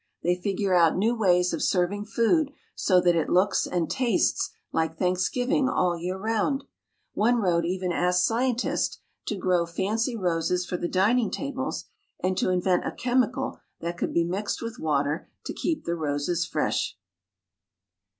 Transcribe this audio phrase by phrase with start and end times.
[0.23, 4.97] They figure out new ways of serving food so that it looks and tastes like
[4.97, 6.63] Thanksgiving all year round.
[7.13, 11.85] One road even asked scientists to grow fancy roses for the dining tables
[12.19, 16.47] and to invent a chemical that could be mixed with water to keep the roses
[16.47, 16.97] fresh!